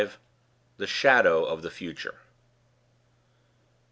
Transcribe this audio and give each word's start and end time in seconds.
V. 0.03 0.09
THE 0.77 0.87
SHADOW 0.87 1.45
OF 1.45 1.61
THE 1.61 1.69
FUTURE. 1.69 2.15